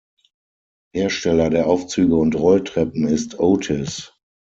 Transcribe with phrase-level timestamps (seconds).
[0.95, 4.11] Hersteller der Aufzüge und Rolltreppen ist Otis.